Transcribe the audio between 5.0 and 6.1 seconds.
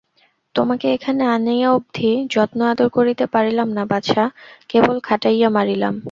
খাটাইয়া মারিলাম।